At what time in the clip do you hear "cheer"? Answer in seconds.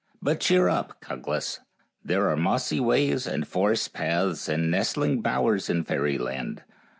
0.39-0.67